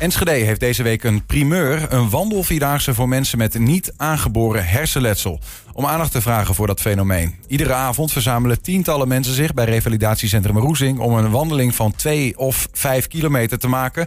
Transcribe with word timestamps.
Enschede 0.00 0.30
heeft 0.30 0.60
deze 0.60 0.82
week 0.82 1.04
een 1.04 1.24
primeur, 1.26 1.92
een 1.92 2.10
wandelvierdaagse 2.10 2.94
voor 2.94 3.08
mensen 3.08 3.38
met 3.38 3.58
niet 3.58 3.92
aangeboren 3.96 4.66
hersenletsel. 4.66 5.40
Om 5.72 5.86
aandacht 5.86 6.12
te 6.12 6.20
vragen 6.20 6.54
voor 6.54 6.66
dat 6.66 6.80
fenomeen. 6.80 7.34
Iedere 7.46 7.72
avond 7.72 8.12
verzamelen 8.12 8.62
tientallen 8.62 9.08
mensen 9.08 9.34
zich 9.34 9.54
bij 9.54 9.64
revalidatiecentrum 9.64 10.58
Roezing 10.58 10.98
om 10.98 11.14
een 11.14 11.30
wandeling 11.30 11.74
van 11.74 11.92
2 11.92 12.38
of 12.38 12.68
5 12.72 13.06
kilometer 13.06 13.58
te 13.58 13.68
maken. 13.68 14.06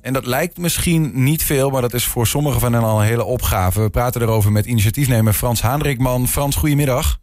En 0.00 0.12
dat 0.12 0.26
lijkt 0.26 0.58
misschien 0.58 1.10
niet 1.14 1.42
veel, 1.42 1.70
maar 1.70 1.82
dat 1.82 1.94
is 1.94 2.04
voor 2.04 2.26
sommigen 2.26 2.60
van 2.60 2.72
hen 2.72 2.82
al 2.82 3.00
een 3.00 3.06
hele 3.06 3.24
opgave. 3.24 3.80
We 3.80 3.90
praten 3.90 4.22
erover 4.22 4.52
met 4.52 4.66
initiatiefnemer 4.66 5.32
Frans 5.32 5.62
Haandrikman. 5.62 6.28
Frans, 6.28 6.56
goedemiddag. 6.56 7.18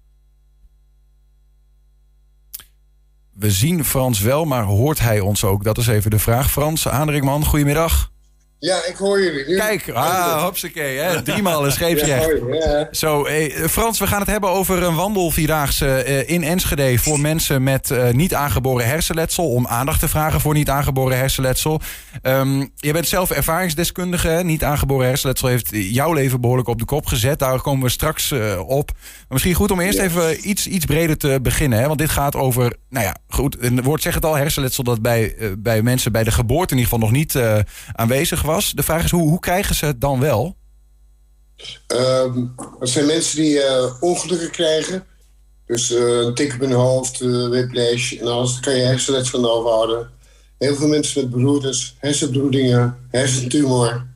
We 3.41 3.51
zien 3.51 3.85
Frans 3.85 4.19
wel, 4.19 4.45
maar 4.45 4.63
hoort 4.63 4.99
hij 4.99 5.19
ons 5.19 5.43
ook? 5.43 5.63
Dat 5.63 5.77
is 5.77 5.87
even 5.87 6.11
de 6.11 6.19
vraag. 6.19 6.51
Frans 6.51 6.83
Haandrikman, 6.83 7.45
goedemiddag. 7.45 8.11
Ja, 8.62 8.86
ik 8.86 8.96
hoor 8.96 9.21
jullie 9.21 9.48
nu. 9.48 9.56
Kijk, 9.56 9.89
ah, 9.89 10.43
hopsakee, 10.43 10.97
hè. 10.97 11.21
driemaal 11.24 11.65
een 11.65 11.71
scheepsrecht. 11.71 12.29
Ja, 12.52 12.88
Zo, 12.92 13.25
eh, 13.25 13.68
Frans, 13.68 14.00
we 14.00 14.07
gaan 14.07 14.19
het 14.19 14.29
hebben 14.29 14.50
over 14.50 14.83
een 14.83 14.96
wandelvierdaagse 14.96 16.04
eh, 16.04 16.29
in 16.29 16.43
Enschede... 16.43 16.97
voor 16.97 17.19
mensen 17.19 17.64
met 17.64 17.92
eh, 17.92 18.10
niet 18.10 18.33
aangeboren 18.33 18.88
hersenletsel... 18.88 19.50
om 19.50 19.68
aandacht 19.68 20.00
te 20.00 20.07
vragen 20.07 20.42
voor 20.42 20.54
niet 20.54 20.69
aangeboren 20.69 21.18
hersenletsel. 21.18 21.82
Um, 22.24 22.71
je 22.75 22.93
bent 22.93 23.07
zelf 23.07 23.32
ervaringsdeskundige, 23.32 24.28
hè? 24.28 24.43
niet 24.43 24.64
aangeboren 24.64 25.07
hersenletsel... 25.07 25.47
heeft 25.47 25.69
jouw 25.71 26.14
leven 26.14 26.41
behoorlijk 26.41 26.68
op 26.68 26.80
de 26.80 26.86
kop 26.86 27.05
gezet. 27.05 27.39
Daar 27.39 27.61
komen 27.61 27.83
we 27.83 27.89
straks 27.89 28.32
uh, 28.32 28.69
op. 28.69 28.91
Maar 28.91 29.28
misschien 29.28 29.54
goed 29.54 29.71
om 29.71 29.80
eerst 29.80 30.00
even 30.00 30.50
iets, 30.50 30.68
iets 30.68 30.86
breder 30.86 31.18
te 31.18 31.39
beginnen. 31.41 31.80
Hè? 31.80 31.88
Want 31.88 32.00
dit 32.00 32.09
gaat 32.09 32.36
over, 32.36 32.75
nou 32.89 33.05
ja, 33.05 33.16
goed, 33.28 33.58
een 33.59 33.81
woord 33.83 34.02
zegt 34.02 34.16
het 34.16 34.25
al... 34.25 34.36
hersenletsel 34.36 34.83
dat 34.83 35.02
bij, 35.02 35.36
uh, 35.39 35.52
bij 35.58 35.81
mensen 35.81 36.11
bij 36.11 36.23
de 36.23 36.31
geboorte 36.31 36.73
in 36.73 36.80
ieder 36.80 36.94
geval 36.94 37.08
nog 37.09 37.17
niet 37.17 37.39
aanwezig 37.94 38.41
was 38.41 38.50
was. 38.52 38.72
De 38.72 38.83
vraag 38.83 39.03
is, 39.03 39.11
hoe, 39.11 39.30
hoe 39.30 39.39
krijgen 39.39 39.75
ze 39.75 39.86
het 39.86 40.02
dan 40.02 40.19
wel? 40.19 40.55
Um, 41.88 42.55
dat 42.80 42.89
zijn 42.89 43.05
mensen 43.05 43.38
die 43.38 43.55
uh, 43.55 43.94
ongelukken 43.99 44.52
krijgen. 44.52 45.05
Dus 45.66 45.91
uh, 45.91 46.19
een 46.19 46.33
tik 46.33 46.53
op 46.53 46.59
hun 46.59 46.72
hoofd, 46.72 47.22
uh, 47.22 47.47
whiplash 47.47 48.13
en 48.13 48.27
alles. 48.27 48.53
Daar 48.53 48.61
kan 48.61 48.75
je 48.75 48.83
hersenletsel 48.83 49.41
van 49.41 49.49
overhouden. 49.49 50.09
Heel 50.57 50.75
veel 50.75 50.88
mensen 50.88 51.22
met 51.22 51.29
beroertes, 51.29 51.95
hersenbloedingen, 51.97 52.97
hersentumor. 53.09 54.07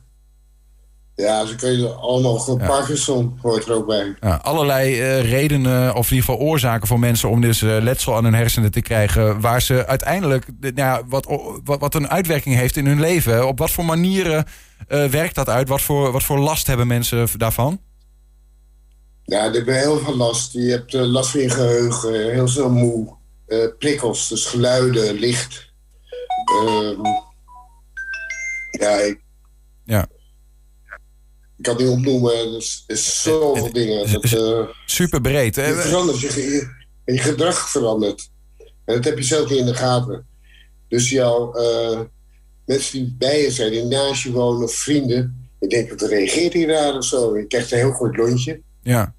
Ja, 1.16 1.46
ze 1.46 1.54
kun 1.54 1.78
je 1.78 1.88
allemaal. 1.88 2.58
Ja. 2.58 2.66
Parkinson 2.66 3.38
hoort 3.42 3.64
er 3.64 3.74
ook 3.74 3.86
bij. 3.86 4.14
Ja, 4.20 4.40
allerlei 4.42 5.00
uh, 5.00 5.30
redenen, 5.30 5.94
of 5.94 6.10
in 6.10 6.16
ieder 6.16 6.30
geval 6.30 6.46
oorzaken 6.46 6.88
voor 6.88 6.98
mensen 6.98 7.28
om 7.28 7.40
dus 7.40 7.62
uh, 7.62 7.76
letsel 7.80 8.16
aan 8.16 8.24
hun 8.24 8.34
hersenen 8.34 8.70
te 8.70 8.80
krijgen. 8.80 9.40
Waar 9.40 9.62
ze 9.62 9.86
uiteindelijk 9.86 10.46
nou 10.60 10.74
ja, 10.74 11.02
wat, 11.06 11.26
wat, 11.64 11.80
wat 11.80 11.94
een 11.94 12.08
uitwerking 12.08 12.54
heeft 12.54 12.76
in 12.76 12.86
hun 12.86 13.00
leven. 13.00 13.46
Op 13.48 13.58
wat 13.58 13.70
voor 13.70 13.84
manieren 13.84 14.44
uh, 14.88 15.04
werkt 15.04 15.34
dat 15.34 15.48
uit? 15.48 15.68
Wat 15.68 15.80
voor, 15.80 16.12
wat 16.12 16.22
voor 16.22 16.38
last 16.38 16.66
hebben 16.66 16.86
mensen 16.86 17.28
daarvan? 17.36 17.80
Ja, 19.22 19.46
die 19.46 19.56
hebben 19.56 19.78
heel 19.78 19.98
veel 19.98 20.16
last. 20.16 20.52
Je 20.52 20.70
hebt 20.70 20.92
last 20.92 21.30
van 21.30 21.40
je 21.40 21.50
geheugen, 21.50 22.32
heel 22.32 22.48
snel 22.48 22.70
moe. 22.70 23.14
prikkels, 23.78 24.28
dus 24.28 24.46
geluiden, 24.46 25.14
licht. 25.14 25.72
Ehm, 26.44 27.00
ja, 28.70 28.90
ik, 28.90 29.20
ja 29.84 30.06
ik 31.56 31.64
kan 31.64 31.76
niet 31.76 31.88
opnoemen. 31.88 32.52
Dus 32.52 32.84
er 32.86 32.94
is 32.94 33.22
zoveel 33.22 33.72
dingen. 33.72 34.12
Dat, 34.12 34.32
uh, 34.32 34.68
Super 34.86 35.20
breed. 35.20 35.54
Je 35.54 35.74
verandert, 35.74 36.20
je, 36.20 36.26
je, 36.26 37.12
je, 37.12 37.18
gedrag 37.18 37.70
verandert. 37.70 38.30
En 38.58 38.94
dat 38.94 39.04
heb 39.04 39.18
je 39.18 39.24
zelf 39.24 39.50
niet 39.50 39.58
in 39.58 39.66
de 39.66 39.74
gaten. 39.74 40.26
Dus 40.88 41.10
jouw 41.10 41.58
uh, 41.58 42.00
mensen 42.64 42.98
die 42.98 43.14
bij 43.18 43.42
je 43.42 43.50
zijn, 43.50 43.70
die 43.70 43.84
naast 43.84 44.22
je 44.22 44.32
wonen 44.32 44.62
of 44.62 44.74
vrienden. 44.74 45.48
Ik 45.60 45.70
denk, 45.70 45.90
wat 45.90 46.00
reageert 46.00 46.52
hij 46.52 46.66
daar 46.66 46.96
of 46.96 47.04
zo? 47.04 47.38
Je 47.38 47.46
krijgt 47.46 47.72
een 47.72 47.78
heel 47.78 47.92
kort 47.92 48.16
lontje. 48.16 48.60
Ja, 48.82 49.14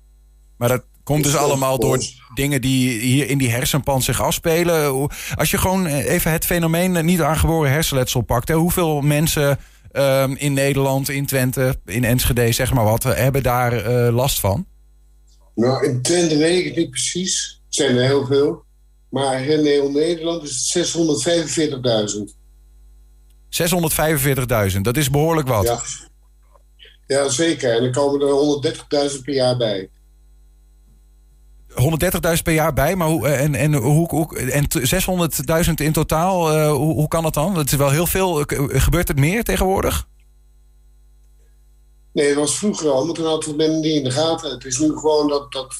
maar 0.58 0.70
dat 0.70 0.84
komt 1.04 1.24
dus 1.24 1.36
allemaal 1.36 1.80
door 1.80 2.00
dingen 2.34 2.61
die 2.61 3.00
hier 3.00 3.30
in 3.30 3.38
die 3.38 3.50
hersenpan 3.50 4.02
zich 4.02 4.22
afspelen. 4.22 5.10
Als 5.36 5.52
je 5.52 5.58
gewoon 5.58 5.86
even 5.86 6.32
het 6.32 6.45
fenomeen 6.45 7.06
niet 7.06 7.22
aangeboren 7.22 7.72
hersenletsel 7.72 8.22
pakt. 8.22 8.48
Hè, 8.48 8.54
hoeveel 8.54 9.02
mensen 9.02 9.60
um, 9.92 10.36
in 10.36 10.53
Nederland, 10.53 11.09
in 11.09 11.25
Twente, 11.25 11.75
in 11.86 12.03
Enschede, 12.03 12.52
zeg 12.52 12.73
maar 12.73 12.83
wat, 12.83 13.03
hebben 13.03 13.43
daar 13.43 13.73
uh, 13.73 14.15
last 14.15 14.39
van? 14.39 14.67
Nou, 15.55 15.86
in 15.86 16.02
Twente 16.02 16.37
weet 16.37 16.59
ik 16.59 16.65
het 16.65 16.75
niet 16.75 16.89
precies. 16.89 17.61
Het 17.65 17.75
zijn 17.75 17.98
er 17.98 18.03
heel 18.03 18.25
veel. 18.25 18.65
Maar 19.09 19.42
in 19.42 19.65
heel 19.65 19.92
Nederland 19.92 20.43
is 20.43 20.73
het 20.73 20.87
645.000. 22.17 22.36
645.000, 24.75 24.81
dat 24.81 24.98
is 24.98 25.09
behoorlijk 25.09 25.48
wat. 25.48 25.64
Ja. 25.65 25.81
ja, 27.08 27.30
zeker. 27.30 27.75
En 27.75 27.83
er 27.83 27.92
komen 27.92 28.21
er 28.21 29.11
130.000 29.11 29.21
per 29.23 29.33
jaar 29.33 29.58
bij. 29.58 29.89
130.000 31.82 32.43
per 32.43 32.54
jaar 32.54 32.73
bij, 32.73 32.95
maar 32.95 33.08
hoe, 33.08 33.27
en, 33.27 33.55
en, 33.55 33.73
hoe, 33.73 34.08
hoe, 34.08 34.38
en 34.38 34.67
600.000 35.65 35.73
in 35.76 35.92
totaal, 35.92 36.58
uh, 36.58 36.71
hoe, 36.71 36.93
hoe 36.93 37.08
kan 37.08 37.23
dat 37.23 37.33
dan? 37.33 37.54
Dat 37.54 37.65
is 37.65 37.73
wel 37.73 37.89
heel 37.89 38.08
veel. 38.08 38.43
Gebeurt 38.67 39.08
het 39.08 39.20
meer 39.20 39.43
tegenwoordig? 39.43 40.08
Nee, 42.14 42.27
dat 42.27 42.37
was 42.37 42.58
vroeger 42.58 42.89
al, 42.89 43.05
maar 43.05 43.16
toen 43.16 43.42
we 43.42 43.54
men 43.55 43.80
niet 43.80 43.95
in 43.95 44.04
de 44.04 44.11
gaten. 44.11 44.52
Het 44.52 44.66
is 44.66 44.80
nu 44.80 44.98
gewoon 44.98 45.27
dat, 45.27 45.52
dat 45.52 45.73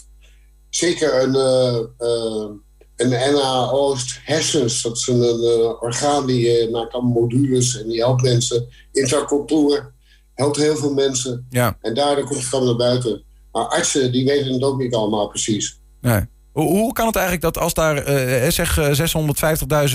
zeker 0.69 1.24
een, 1.24 1.36
uh, 1.36 1.80
uh, 2.00 2.50
een 2.96 3.34
NA 3.34 3.69
Oost 3.69 4.19
hersens, 4.24 4.81
dat 4.81 4.97
is 4.97 5.07
een, 5.07 5.22
een 5.22 5.81
orgaan 5.81 6.25
die 6.25 6.69
maakt 6.69 6.94
allemaal 6.94 7.22
modules 7.22 7.81
en 7.81 7.88
die 7.88 8.00
helpt 8.00 8.22
mensen. 8.22 8.68
Intracultuur 8.91 9.94
helpt 10.34 10.57
heel 10.57 10.75
veel 10.75 10.94
mensen. 10.94 11.47
Ja. 11.50 11.78
En 11.81 11.94
daardoor 11.94 12.25
komt 12.25 12.44
het 12.44 12.53
allemaal 12.53 12.75
naar 12.75 12.88
buiten. 12.88 13.24
Maar 13.52 13.66
artsen 13.66 14.12
die 14.12 14.25
weten 14.25 14.53
het 14.53 14.63
ook 14.63 14.80
niet 14.80 14.96
allemaal 14.96 15.28
precies. 15.28 15.80
Nee. 16.07 16.25
Hoe, 16.51 16.94
kan 16.94 17.06
het 17.06 17.16
eigenlijk 17.16 17.53
dat 17.53 17.63
als 17.63 17.73
daar 17.73 17.97
uh, 17.97 18.50
zeg 18.50 18.79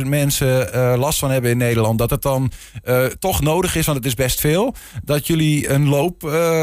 650.000 0.00 0.06
mensen 0.06 0.74
uh, 0.74 0.94
last 0.98 1.18
van 1.18 1.30
hebben 1.30 1.50
in 1.50 1.56
Nederland, 1.56 1.98
dat 1.98 2.10
het 2.10 2.22
dan 2.22 2.52
uh, 2.84 3.06
toch 3.06 3.40
nodig 3.40 3.74
is, 3.76 3.86
want 3.86 3.98
het 3.98 4.06
is 4.06 4.14
best 4.14 4.40
veel, 4.40 4.74
dat 5.04 5.26
jullie 5.26 5.68
een 5.68 5.88
loop 5.88 6.22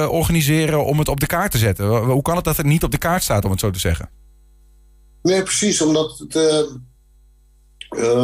organiseren 0.09 0.85
om 0.85 0.99
het 0.99 1.07
op 1.07 1.19
de 1.19 1.25
kaart 1.25 1.51
te 1.51 1.57
zetten? 1.57 1.97
Hoe 1.97 2.21
kan 2.21 2.35
het 2.35 2.43
dat 2.43 2.57
het 2.57 2.65
niet 2.65 2.83
op 2.83 2.91
de 2.91 2.97
kaart 2.97 3.23
staat, 3.23 3.45
om 3.45 3.51
het 3.51 3.59
zo 3.59 3.69
te 3.69 3.79
zeggen? 3.79 4.09
Nee, 5.21 5.43
precies, 5.43 5.81
omdat 5.81 6.25
het, 6.29 6.69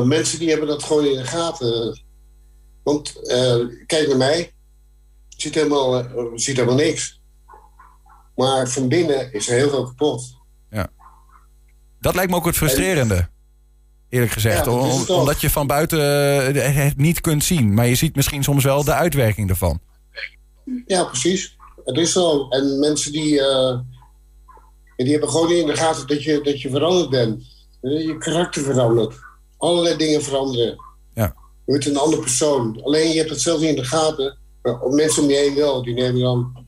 mensen 0.05 0.39
die 0.39 0.49
hebben 0.49 0.67
dat 0.67 0.83
gewoon 0.83 1.05
in 1.05 1.17
de 1.17 1.25
gaten. 1.25 2.03
Want 2.83 3.13
kijk 3.85 4.07
naar 4.07 4.17
mij, 4.17 4.51
ziet 5.29 5.55
helemaal, 5.55 6.05
ziet 6.35 6.55
helemaal 6.55 6.77
niks. 6.77 7.21
Maar 8.35 8.69
van 8.69 8.87
binnen 8.87 9.33
is 9.33 9.49
er 9.49 9.55
heel 9.55 9.69
veel 9.69 9.83
kapot. 9.83 10.34
Dat 12.05 12.15
lijkt 12.15 12.31
me 12.31 12.37
ook 12.37 12.45
het 12.45 12.55
frustrerende. 12.55 13.27
Eerlijk 14.09 14.31
gezegd. 14.31 14.65
Ja, 14.65 14.71
Om, 14.71 15.05
omdat 15.07 15.41
je 15.41 15.49
van 15.49 15.67
buiten 15.67 15.99
eh, 16.55 16.75
het 16.75 16.97
niet 16.97 17.21
kunt 17.21 17.43
zien. 17.43 17.73
Maar 17.73 17.87
je 17.87 17.95
ziet 17.95 18.15
misschien 18.15 18.43
soms 18.43 18.63
wel 18.63 18.83
de 18.83 18.93
uitwerking 18.93 19.49
ervan. 19.49 19.79
Ja, 20.85 21.03
precies. 21.03 21.57
Het 21.85 21.97
is 21.97 22.11
zo. 22.11 22.47
En 22.49 22.79
mensen 22.79 23.11
die, 23.11 23.33
uh, 23.33 23.79
die 24.95 25.11
hebben 25.11 25.29
gewoon 25.29 25.47
niet 25.47 25.57
in 25.57 25.65
de 25.65 25.75
gaten 25.75 26.07
dat 26.07 26.23
je, 26.23 26.41
dat 26.43 26.61
je 26.61 26.69
veranderd 26.69 27.09
bent. 27.09 27.43
Je 27.81 28.15
karakter 28.17 28.63
verandert. 28.63 29.15
Allerlei 29.57 29.97
dingen 29.97 30.23
veranderen. 30.23 30.75
Ja. 31.13 31.25
Je 31.25 31.33
wordt 31.65 31.85
een 31.85 31.97
andere 31.97 32.21
persoon. 32.21 32.81
Alleen 32.83 33.11
je 33.11 33.17
hebt 33.17 33.29
het 33.29 33.41
zelf 33.41 33.59
niet 33.59 33.69
in 33.69 33.75
de 33.75 33.85
gaten. 33.85 34.37
Maar 34.61 34.89
mensen 34.89 35.23
om 35.23 35.29
je 35.29 35.35
heen 35.35 35.55
wel. 35.55 35.83
Die 35.83 35.93
nemen 35.93 36.21
dan 36.21 36.64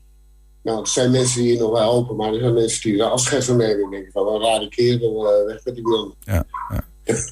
nou, 0.62 0.80
er 0.80 0.86
zijn 0.86 1.10
mensen 1.10 1.40
die 1.40 1.50
hier 1.50 1.60
nog 1.60 1.70
wel 1.70 1.80
helpen, 1.80 2.16
maar 2.16 2.32
er 2.32 2.40
zijn 2.40 2.54
mensen 2.54 2.82
die 2.82 3.02
er 3.02 3.10
afscheid 3.10 3.44
van 3.44 3.56
nemen. 3.56 3.84
Ik 3.84 3.90
denk 3.90 4.12
van, 4.12 4.26
een 4.26 4.40
rare 4.40 4.68
kerel, 4.68 5.40
uh, 5.40 5.46
weg 5.46 5.64
met 5.64 5.74
die 5.74 5.88
man. 5.88 6.14
Ja, 6.20 6.44
ja. 6.68 6.84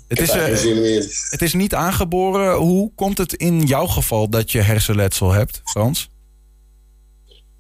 Het, 0.07 0.21
is, 0.21 0.35
uh, 0.35 1.31
het 1.31 1.43
is 1.43 1.55
niet 1.55 1.75
aangeboren. 1.75 2.57
Hoe 2.57 2.93
komt 2.95 3.19
het 3.19 3.33
in 3.33 3.63
jouw 3.63 3.87
geval 3.87 4.29
dat 4.29 4.53
je 4.53 4.61
hersenletsel 4.61 5.33
hebt, 5.33 5.61
Frans? 5.65 6.09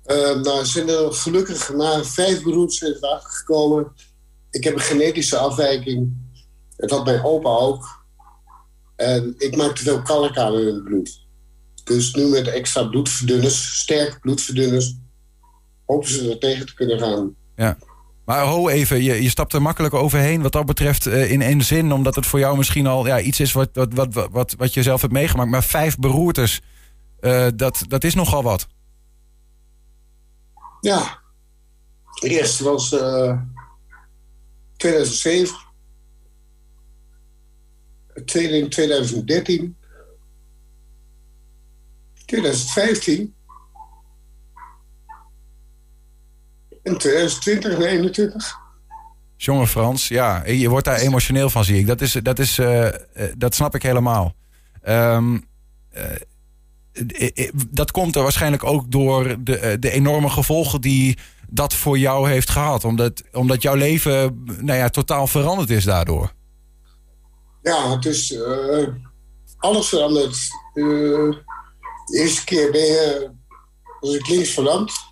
Uh, 0.06 0.40
nou, 0.42 0.64
zijn 0.64 0.88
er 0.88 1.12
gelukkig 1.12 1.74
na 1.74 2.04
vijf 2.04 2.42
beroeps 2.42 2.84
gekomen. 3.22 3.92
Ik 4.50 4.64
heb 4.64 4.74
een 4.74 4.80
genetische 4.80 5.36
afwijking. 5.36 6.12
Het 6.76 6.90
had 6.90 7.04
mijn 7.04 7.24
opa 7.24 7.48
ook. 7.48 8.04
En 8.96 9.34
ik 9.38 9.56
maakte 9.56 9.82
veel 9.82 10.02
kalk 10.02 10.36
aan 10.36 10.58
in 10.58 10.66
het 10.66 10.84
bloed. 10.84 11.26
Dus 11.84 12.14
nu 12.14 12.26
met 12.26 12.48
extra 12.48 12.84
bloedverdunners, 12.84 13.78
sterke 13.78 14.19
bloedverdunners, 14.19 14.94
hopen 15.86 16.08
ze 16.08 16.30
er 16.30 16.38
tegen 16.38 16.66
te 16.66 16.74
kunnen 16.74 16.98
gaan. 16.98 17.34
Ja. 17.56 17.78
Maar 18.24 18.44
ho 18.44 18.68
even, 18.68 19.02
je, 19.02 19.22
je 19.22 19.28
stapt 19.28 19.52
er 19.52 19.62
makkelijk 19.62 19.94
overheen 19.94 20.42
wat 20.42 20.52
dat 20.52 20.66
betreft 20.66 21.06
uh, 21.06 21.30
in 21.30 21.42
één 21.42 21.62
zin. 21.62 21.92
Omdat 21.92 22.14
het 22.14 22.26
voor 22.26 22.38
jou 22.38 22.56
misschien 22.56 22.86
al 22.86 23.06
ja, 23.06 23.20
iets 23.20 23.40
is 23.40 23.52
wat, 23.52 23.68
wat, 23.72 23.94
wat, 23.94 24.28
wat, 24.30 24.54
wat 24.58 24.74
je 24.74 24.82
zelf 24.82 25.00
hebt 25.00 25.12
meegemaakt. 25.12 25.50
Maar 25.50 25.64
vijf 25.64 25.98
beroertes, 25.98 26.60
uh, 27.20 27.46
dat, 27.54 27.84
dat 27.88 28.04
is 28.04 28.14
nogal 28.14 28.42
wat. 28.42 28.66
Ja. 30.80 31.18
De 32.20 32.28
eerste 32.28 32.64
was 32.64 32.92
uh, 32.92 33.40
2007. 34.76 35.56
Het 38.12 38.26
tweede 38.26 38.58
in 38.58 38.68
2013. 38.68 39.76
2015. 42.24 43.35
En 46.86 46.98
2020 46.98 47.70
en 47.70 47.76
2021. 47.76 48.58
Jonge 49.36 49.66
Frans, 49.66 50.08
ja, 50.08 50.46
je 50.46 50.68
wordt 50.68 50.84
daar 50.84 50.98
emotioneel 50.98 51.50
van, 51.50 51.64
zie 51.64 51.78
ik. 51.78 51.86
Dat, 51.86 52.00
is, 52.00 52.12
dat, 52.12 52.38
is, 52.38 52.58
uh, 52.58 52.88
dat 53.36 53.54
snap 53.54 53.74
ik 53.74 53.82
helemaal. 53.82 54.34
Um, 54.88 55.48
uh, 55.96 56.02
dat 57.70 57.90
komt 57.90 58.16
er 58.16 58.22
waarschijnlijk 58.22 58.64
ook 58.64 58.90
door 58.90 59.36
de, 59.44 59.76
de 59.80 59.90
enorme 59.90 60.28
gevolgen 60.28 60.80
die 60.80 61.18
dat 61.48 61.74
voor 61.74 61.98
jou 61.98 62.28
heeft 62.28 62.50
gehad. 62.50 62.84
Omdat, 62.84 63.22
omdat 63.32 63.62
jouw 63.62 63.74
leven 63.74 64.44
nou 64.60 64.78
ja, 64.78 64.88
totaal 64.88 65.26
veranderd 65.26 65.70
is 65.70 65.84
daardoor. 65.84 66.32
Ja, 67.62 67.90
het 67.90 68.04
is 68.04 68.30
uh, 68.30 68.88
alles 69.58 69.88
veranderd. 69.88 70.36
Uh, 70.74 71.34
de 72.04 72.18
eerste 72.18 72.44
keer 72.44 72.70
ben 72.70 72.80
je, 72.80 73.30
was 74.00 74.14
ik 74.14 74.28
links 74.28 74.50
verlamd. 74.50 75.06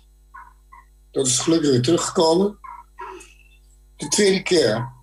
Dat 1.15 1.27
is 1.27 1.39
gelukkig 1.39 1.69
weer 1.69 1.81
teruggekomen. 1.81 2.57
De 3.95 4.07
tweede 4.07 4.43
keer 4.43 4.93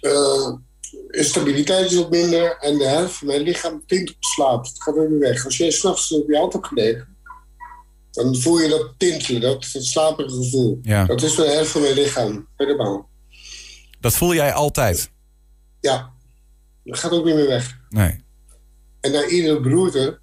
uh, 0.00 0.54
is 1.10 1.28
stabiliteit 1.28 1.90
is 1.90 1.96
wat 1.96 2.10
minder 2.10 2.56
en 2.58 2.78
de 2.78 2.86
helft 2.86 3.14
van 3.14 3.26
mijn 3.26 3.40
lichaam 3.40 3.82
tint 3.86 4.10
op 4.10 4.16
slaap. 4.24 4.64
Het 4.64 4.82
gaat 4.82 4.94
weer 4.94 5.18
weg. 5.18 5.44
Als 5.44 5.56
je 5.56 5.70
s'nachts 5.70 6.12
op 6.12 6.28
je 6.28 6.36
hand 6.36 6.52
hebt 6.52 6.66
gelegen, 6.66 7.16
dan 8.10 8.36
voel 8.36 8.60
je 8.60 8.68
dat 8.68 8.94
tintelen, 8.96 9.40
dat, 9.40 9.68
dat 9.72 9.84
slaperige 9.84 10.36
gevoel. 10.36 10.78
Ja. 10.82 11.04
Dat 11.04 11.22
is 11.22 11.34
de 11.34 11.46
helft 11.46 11.70
van 11.70 11.80
mijn 11.80 11.94
lichaam, 11.94 12.48
helemaal. 12.56 13.08
Dat 14.00 14.16
voel 14.16 14.34
jij 14.34 14.52
altijd? 14.52 15.10
Ja, 15.80 16.12
dat 16.84 16.98
gaat 16.98 17.12
ook 17.12 17.24
niet 17.24 17.34
meer 17.34 17.48
weg. 17.48 17.78
Nee. 17.88 18.24
En 19.00 19.12
na 19.12 19.26
iedere 19.26 19.60
beroerte 19.60 20.20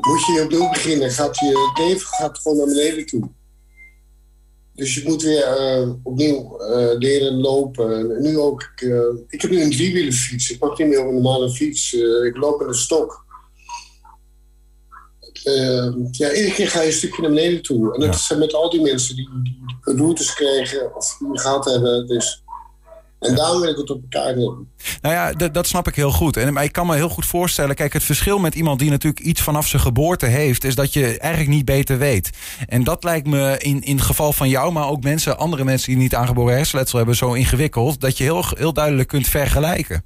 moet 0.00 0.26
je 0.26 0.42
opnieuw 0.44 0.68
beginnen. 0.68 1.10
Gaat 1.10 1.38
je 1.38 1.72
leven 1.74 2.06
gaat 2.06 2.38
gewoon 2.38 2.56
naar 2.56 2.66
beneden 2.66 3.06
toe. 3.06 3.30
Dus 4.74 4.94
je 4.94 5.02
moet 5.04 5.22
weer 5.22 5.60
uh, 5.60 5.92
opnieuw 6.02 6.60
uh, 6.60 6.98
leren 6.98 7.40
lopen. 7.40 8.16
En 8.16 8.22
nu 8.22 8.38
ook, 8.38 8.72
uh, 8.76 9.02
ik 9.28 9.42
heb 9.42 9.50
nu 9.50 9.62
een 9.62 9.70
driewielenfiets. 9.70 10.50
Ik 10.50 10.60
mag 10.60 10.78
niet 10.78 10.88
meer 10.88 11.00
op 11.00 11.06
een 11.06 11.14
normale 11.14 11.50
fiets. 11.50 11.92
ik 12.24 12.36
loop 12.36 12.60
in 12.60 12.68
een 12.68 12.74
stok. 12.74 13.24
ja, 16.10 16.32
iedere 16.32 16.52
keer 16.54 16.68
ga 16.68 16.80
je 16.80 16.86
een 16.86 16.92
stukje 16.92 17.22
naar 17.22 17.30
beneden 17.30 17.62
toe. 17.62 17.94
En 17.94 18.00
dat 18.00 18.08
ja. 18.08 18.34
is 18.34 18.38
met 18.38 18.54
al 18.54 18.70
die 18.70 18.80
mensen 18.80 19.16
die, 19.16 19.28
die 19.42 19.58
routes 19.80 20.34
krijgen 20.34 20.96
of 20.96 21.16
die 21.18 21.38
gehad 21.38 21.64
hebben. 21.64 22.06
Dus 22.06 22.43
en 23.24 23.34
daarom 23.34 23.60
wil 23.60 23.70
ik 23.70 23.76
het 23.76 23.90
op 23.90 24.02
elkaar 24.02 24.36
nemen. 24.36 24.72
Nou 25.02 25.14
ja, 25.14 25.48
dat 25.48 25.66
snap 25.66 25.88
ik 25.88 25.94
heel 25.94 26.10
goed. 26.10 26.36
En, 26.36 26.52
maar 26.52 26.64
ik 26.64 26.72
kan 26.72 26.86
me 26.86 26.94
heel 26.94 27.08
goed 27.08 27.26
voorstellen... 27.26 27.74
Kijk, 27.74 27.92
het 27.92 28.04
verschil 28.04 28.38
met 28.38 28.54
iemand 28.54 28.78
die 28.78 28.90
natuurlijk 28.90 29.24
iets 29.24 29.40
vanaf 29.40 29.66
zijn 29.66 29.82
geboorte 29.82 30.26
heeft... 30.26 30.64
is 30.64 30.74
dat 30.74 30.92
je 30.92 31.18
eigenlijk 31.18 31.50
niet 31.50 31.64
beter 31.64 31.98
weet. 31.98 32.30
En 32.66 32.84
dat 32.84 33.04
lijkt 33.04 33.26
me 33.26 33.58
in, 33.58 33.82
in 33.82 33.96
het 33.96 34.04
geval 34.04 34.32
van 34.32 34.48
jou... 34.48 34.72
maar 34.72 34.88
ook 34.88 35.02
mensen, 35.02 35.38
andere 35.38 35.64
mensen 35.64 35.88
die 35.88 36.02
niet 36.02 36.14
aangeboren 36.14 36.54
hersenletsel 36.54 36.98
hebben... 36.98 37.16
zo 37.16 37.32
ingewikkeld 37.32 38.00
dat 38.00 38.18
je 38.18 38.24
heel, 38.24 38.44
heel 38.48 38.72
duidelijk 38.72 39.08
kunt 39.08 39.26
vergelijken. 39.26 40.04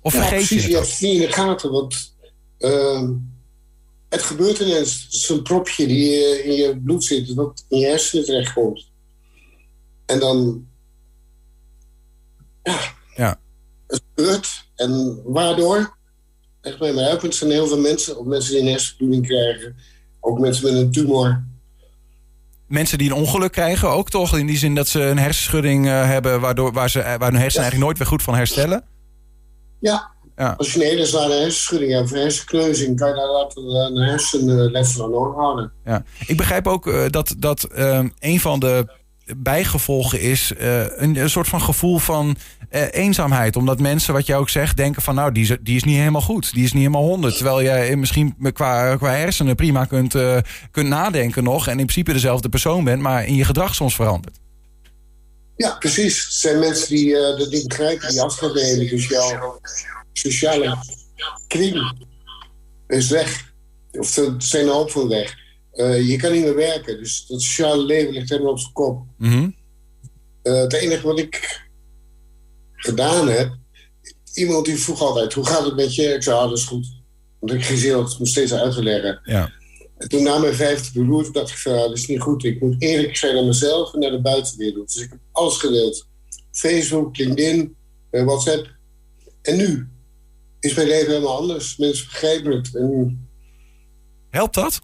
Of 0.00 0.12
vergeet 0.12 0.46
precies, 0.46 0.64
je? 0.64 0.70
Ja, 0.70 0.80
niet 0.80 1.00
in 1.00 1.20
de 1.20 1.32
gaten, 1.32 1.70
want... 1.70 2.16
Uh, 2.58 3.08
het 4.08 4.22
gebeurt 4.22 4.58
ineens. 4.58 5.28
Een 5.28 5.42
propje 5.42 5.86
die 5.86 6.42
in 6.44 6.52
je 6.52 6.80
bloed 6.84 7.04
zit... 7.04 7.36
dat 7.36 7.64
in 7.68 7.78
je 7.78 7.86
hersenen 7.86 8.24
terechtkomt. 8.24 8.90
En 10.06 10.20
dan 10.20 10.66
ja. 12.62 12.78
ja. 13.16 13.36
Het 13.86 14.02
gebeurt. 14.14 14.68
En 14.76 15.20
waardoor? 15.24 15.96
Echt 16.60 16.78
bij 16.78 16.92
mijn 16.92 17.06
uitpunt 17.06 17.34
zijn 17.34 17.50
heel 17.50 17.66
veel 17.66 17.80
mensen, 17.80 18.18
ook 18.18 18.26
mensen 18.26 18.52
die 18.52 18.60
een 18.60 18.68
hersenbloeding 18.68 19.26
krijgen, 19.26 19.76
ook 20.20 20.38
mensen 20.38 20.64
met 20.64 20.82
een 20.82 20.90
tumor. 20.90 21.44
Mensen 22.66 22.98
die 22.98 23.10
een 23.10 23.16
ongeluk 23.16 23.52
krijgen 23.52 23.90
ook 23.90 24.10
toch? 24.10 24.38
In 24.38 24.46
die 24.46 24.56
zin 24.56 24.74
dat 24.74 24.88
ze 24.88 25.00
een 25.02 25.18
hersenschudding 25.18 25.86
uh, 25.86 26.04
hebben 26.06 26.40
waardoor, 26.40 26.72
waar, 26.72 26.90
ze, 26.90 26.98
waar 26.98 27.08
hun 27.08 27.18
hersenen 27.20 27.40
ja. 27.52 27.60
eigenlijk 27.60 27.84
nooit 27.84 27.98
weer 27.98 28.06
goed 28.06 28.22
van 28.22 28.34
herstellen? 28.34 28.84
Ja. 29.80 30.10
ja. 30.36 30.54
Als 30.56 30.72
je 30.72 30.80
een 30.80 30.86
hele 30.86 31.06
zware 31.06 31.32
hersenschudding 31.32 31.92
hebt 31.92 32.04
of 32.04 32.10
hersenkneuzing, 32.10 32.96
kan 32.96 33.08
je 33.08 33.14
daar 33.14 33.30
laten 33.30 33.62
een 33.62 34.08
hersenletsel 34.08 35.04
aan 35.04 35.14
overhouden. 35.14 35.72
Ja. 35.84 36.04
Ik 36.26 36.36
begrijp 36.36 36.66
ook 36.66 36.86
uh, 36.86 37.08
dat, 37.10 37.34
dat 37.38 37.68
uh, 37.76 38.04
een 38.18 38.40
van 38.40 38.60
de 38.60 39.00
bijgevolgen 39.36 40.20
is 40.20 40.52
uh, 40.60 40.84
een, 40.96 41.30
soort 41.30 41.48
van 41.48 41.60
gevoel 41.60 41.98
van 41.98 42.36
uh, 42.70 42.82
eenzaamheid. 42.90 43.56
Omdat 43.56 43.78
mensen, 43.78 44.14
wat 44.14 44.26
jij 44.26 44.36
ook 44.36 44.48
zegt, 44.48 44.76
denken 44.76 45.02
van 45.02 45.14
nou, 45.14 45.32
die 45.32 45.42
is, 45.42 45.56
die 45.60 45.76
is 45.76 45.84
niet 45.84 45.96
helemaal 45.96 46.20
goed. 46.20 46.52
Die 46.52 46.64
is 46.64 46.72
niet 46.72 46.82
helemaal 46.82 47.08
honderd. 47.08 47.34
Terwijl 47.36 47.62
jij 47.62 47.96
misschien 47.96 48.34
qua, 48.52 48.96
qua 48.96 49.10
hersenen 49.10 49.56
prima 49.56 49.84
kunt, 49.84 50.14
kunt 50.70 50.88
nadenken 50.88 51.44
nog. 51.44 51.66
En 51.66 51.78
in 51.78 51.86
principe 51.86 52.12
dezelfde 52.12 52.48
persoon 52.48 52.84
bent, 52.84 53.02
maar 53.02 53.26
in 53.26 53.34
je 53.34 53.44
gedrag 53.44 53.74
soms 53.74 53.94
verandert. 53.94 54.40
Ja, 55.56 55.76
precies. 55.78 56.24
Het 56.24 56.32
zijn 56.32 56.58
mensen 56.58 56.88
die 56.88 57.12
dat 57.14 57.50
niet 57.50 57.68
begrijpen, 57.68 58.08
die 58.08 58.22
afstand 58.22 58.54
nemen. 58.54 58.88
Dus 58.88 59.06
jouw 59.06 59.60
sociale 60.12 60.76
kring 61.46 61.94
is 62.86 63.08
weg. 63.08 63.52
Of 63.92 64.08
zijn 64.38 64.66
een 64.66 64.72
hoop 64.72 64.90
van 64.90 65.08
weg. 65.08 65.40
Uh, 65.74 66.08
je 66.08 66.16
kan 66.16 66.32
niet 66.32 66.42
meer 66.42 66.54
werken. 66.54 66.98
Dus 66.98 67.26
dat 67.26 67.42
sociale 67.42 67.82
leven 67.82 68.12
ligt 68.12 68.28
helemaal 68.28 68.52
op 68.52 68.58
zijn 68.58 68.72
kop. 68.72 69.04
Mm 69.18 69.30
-hmm. 69.30 69.54
uh, 70.42 70.60
het 70.60 70.72
enige 70.72 71.06
wat 71.06 71.18
ik 71.18 71.62
gedaan 72.72 73.28
heb... 73.28 73.60
Iemand 74.34 74.64
die 74.64 74.76
vroeg 74.76 75.00
altijd, 75.00 75.32
hoe 75.32 75.46
gaat 75.46 75.64
het 75.64 75.76
met 75.76 75.94
je? 75.94 76.02
Ik 76.02 76.22
zei, 76.22 76.36
ah, 76.36 76.48
dat 76.48 76.58
is 76.58 76.64
goed. 76.64 76.86
Want 77.38 77.52
ik 77.52 77.64
het 77.64 78.18
nog 78.18 78.28
steeds 78.28 78.52
uit 78.52 78.74
te 78.74 78.82
leggen. 78.82 79.20
Ja. 79.24 79.52
En 79.98 80.08
toen 80.08 80.22
na 80.22 80.38
mijn 80.38 80.54
vijfde 80.54 81.00
beroerte 81.00 81.32
dacht 81.32 81.50
ik 81.50 81.58
van, 81.58 81.72
ah, 81.72 81.78
dat 81.78 81.96
is 81.96 82.06
niet 82.06 82.20
goed. 82.20 82.44
Ik 82.44 82.60
moet 82.60 82.74
eerlijk 82.78 83.16
zijn 83.16 83.34
naar 83.34 83.44
mezelf 83.44 83.94
en 83.94 84.00
naar 84.00 84.10
de 84.10 84.20
buitenwereld. 84.20 84.92
Dus 84.92 85.02
ik 85.02 85.10
heb 85.10 85.18
alles 85.32 85.56
gedeeld. 85.56 86.06
Facebook, 86.52 87.16
LinkedIn, 87.16 87.76
uh, 88.10 88.24
WhatsApp. 88.24 88.76
En 89.42 89.56
nu 89.56 89.88
is 90.60 90.74
mijn 90.74 90.88
leven 90.88 91.12
helemaal 91.12 91.36
anders. 91.36 91.76
Mensen 91.76 92.06
begrijpen 92.06 92.52
het. 92.52 92.74
En... 92.76 93.28
Helpt 94.30 94.54
dat? 94.54 94.80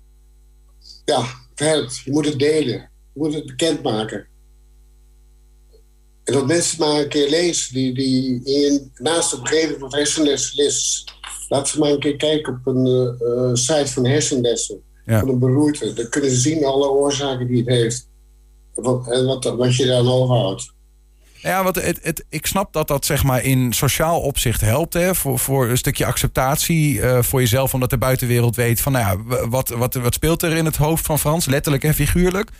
Ja, 1.08 1.24
het 1.54 2.00
Je 2.04 2.10
moet 2.10 2.24
het 2.24 2.38
delen. 2.38 2.90
Je 3.12 3.20
moet 3.20 3.34
het 3.34 3.46
bekendmaken. 3.46 4.26
En 6.24 6.32
dat 6.32 6.46
mensen 6.46 6.78
maar 6.78 7.00
een 7.00 7.08
keer 7.08 7.28
lezen, 7.28 7.74
die, 7.74 7.94
die 7.94 8.44
in, 8.44 8.90
naast 8.94 9.30
het 9.30 9.48
geven 9.48 9.78
van 9.78 9.94
hersenles 9.94 10.54
lezen, 10.54 11.12
laten 11.48 11.72
ze 11.72 11.78
maar 11.78 11.90
een 11.90 11.98
keer 12.00 12.16
kijken 12.16 12.52
op 12.52 12.74
een 12.74 13.16
uh, 13.22 13.54
site 13.54 13.92
van 13.92 14.06
hersenlessen, 14.06 14.82
ja. 15.06 15.20
van 15.20 15.28
een 15.28 15.38
beroerte. 15.38 15.92
Dan 15.92 16.08
kunnen 16.08 16.30
ze 16.30 16.36
zien 16.36 16.64
alle 16.64 16.88
oorzaken 16.88 17.46
die 17.46 17.58
het 17.58 17.68
heeft. 17.68 18.08
Wat, 18.74 19.10
en 19.10 19.24
wat, 19.24 19.44
wat 19.44 19.76
je 19.76 19.86
daar 19.86 20.06
overhoudt. 20.06 20.72
Ja, 21.42 21.62
want 21.62 21.74
het, 21.76 21.98
het, 22.02 22.24
ik 22.28 22.46
snap 22.46 22.72
dat 22.72 22.88
dat 22.88 23.04
zeg 23.04 23.24
maar 23.24 23.44
in 23.44 23.72
sociaal 23.72 24.20
opzicht 24.20 24.60
helpt. 24.60 24.94
Hè, 24.94 25.14
voor, 25.14 25.38
voor 25.38 25.68
een 25.68 25.78
stukje 25.78 26.06
acceptatie 26.06 26.94
uh, 26.94 27.22
voor 27.22 27.40
jezelf. 27.40 27.74
Omdat 27.74 27.90
de 27.90 27.98
buitenwereld 27.98 28.56
weet 28.56 28.80
van 28.80 28.92
nou 28.92 29.04
ja, 29.04 29.38
wat, 29.48 29.68
wat, 29.68 29.94
wat 29.94 30.14
speelt 30.14 30.42
er 30.42 30.56
in 30.56 30.64
het 30.64 30.76
hoofd 30.76 31.06
van 31.06 31.18
Frans. 31.18 31.46
Letterlijk 31.46 31.84
en 31.84 31.94
figuurlijk. 31.94 32.50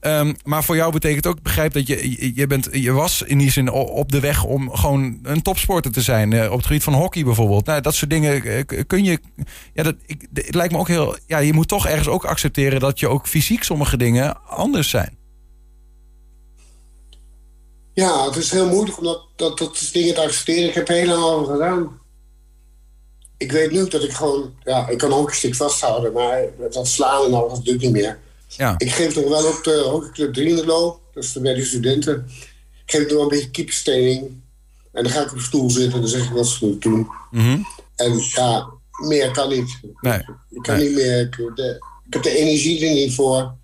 Um, 0.00 0.36
maar 0.44 0.64
voor 0.64 0.76
jou 0.76 0.92
betekent 0.92 1.26
ook, 1.26 1.42
begrijp 1.42 1.72
dat 1.72 1.86
je, 1.86 2.34
je, 2.34 2.46
bent, 2.46 2.68
je 2.72 2.92
was 2.92 3.22
in 3.22 3.38
die 3.38 3.50
zin 3.50 3.70
op 3.70 4.12
de 4.12 4.20
weg 4.20 4.44
om 4.44 4.70
gewoon 4.70 5.18
een 5.22 5.42
topsporter 5.42 5.92
te 5.92 6.02
zijn. 6.02 6.30
Uh, 6.30 6.50
op 6.50 6.56
het 6.56 6.66
gebied 6.66 6.82
van 6.82 6.94
hockey 6.94 7.24
bijvoorbeeld. 7.24 7.66
Nou, 7.66 7.80
dat 7.80 7.94
soort 7.94 8.10
dingen 8.10 8.46
uh, 8.46 8.62
kun 8.86 9.04
je. 9.04 9.20
Ja, 9.74 9.82
dat, 9.82 9.94
ik, 10.06 10.26
het 10.32 10.54
lijkt 10.54 10.72
me 10.72 10.78
ook 10.78 10.88
heel. 10.88 11.16
Ja, 11.26 11.38
je 11.38 11.52
moet 11.52 11.68
toch 11.68 11.86
ergens 11.86 12.08
ook 12.08 12.24
accepteren 12.24 12.80
dat 12.80 13.00
je 13.00 13.08
ook 13.08 13.28
fysiek 13.28 13.62
sommige 13.62 13.96
dingen 13.96 14.46
anders 14.46 14.88
zijn. 14.88 15.16
Ja, 17.94 18.24
het 18.24 18.36
is 18.36 18.50
heel 18.50 18.68
moeilijk 18.68 18.98
om 18.98 19.04
dat, 19.04 19.22
dat, 19.36 19.58
dat 19.58 19.88
dingen 19.92 20.14
te 20.14 20.20
accepteren. 20.20 20.68
Ik 20.68 20.74
heb 20.74 20.88
heel 20.88 21.18
lang 21.18 21.46
gedaan. 21.46 22.00
Ik 23.36 23.52
weet 23.52 23.70
nu 23.70 23.88
dat 23.88 24.02
ik 24.02 24.12
gewoon... 24.12 24.54
Ja, 24.64 24.88
ik 24.88 24.98
kan 24.98 25.12
ook 25.12 25.28
een 25.28 25.34
stuk 25.34 25.54
vasthouden, 25.54 26.12
maar 26.12 26.44
dat 26.70 26.88
slaan 26.88 27.24
en 27.24 27.34
alles, 27.34 27.58
doe 27.58 27.74
ik 27.74 27.80
niet 27.80 27.90
meer. 27.90 28.18
Ja. 28.48 28.74
Ik 28.78 28.92
geef 28.92 29.14
nog 29.14 29.28
wel 29.28 29.46
op 29.46 29.60
de 29.64 29.86
hockeyclub 29.90 30.34
Drienderlo. 30.34 31.00
Dat 31.12 31.24
is 31.24 31.32
bij 31.32 31.54
de 31.54 31.64
studenten. 31.64 32.26
Ik 32.86 32.90
geef 32.90 33.02
nog 33.02 33.12
wel 33.12 33.22
een 33.22 33.28
beetje 33.28 33.50
keeperstraining. 33.50 34.42
En 34.92 35.02
dan 35.02 35.12
ga 35.12 35.20
ik 35.20 35.30
op 35.30 35.36
de 35.36 35.42
stoel 35.42 35.70
zitten 35.70 35.92
en 35.92 36.00
dan 36.00 36.08
zeg 36.08 36.24
ik 36.24 36.30
wat 36.30 36.46
ze 36.46 36.66
moeten 36.66 36.90
doen. 36.90 37.08
Mm 37.30 37.66
En 37.96 38.18
ja, 38.18 38.70
meer 39.06 39.30
kan 39.30 39.48
niet. 39.48 39.80
Nee. 40.00 40.18
Ik 40.50 40.62
kan 40.62 40.78
niet 40.78 40.94
meer. 40.94 41.20
Ik, 41.20 41.36
de, 41.36 41.84
ik 42.06 42.12
heb 42.12 42.22
de 42.22 42.36
energie 42.36 42.86
er 42.86 42.94
niet 42.94 43.14
voor. 43.14 43.54